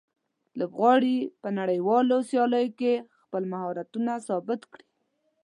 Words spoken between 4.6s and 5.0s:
کړي.